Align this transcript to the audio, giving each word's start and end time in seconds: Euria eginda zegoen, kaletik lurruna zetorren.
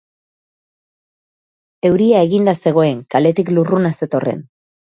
Euria 1.91 2.23
eginda 2.29 2.57
zegoen, 2.63 3.05
kaletik 3.17 3.55
lurruna 3.59 3.95
zetorren. 4.03 4.45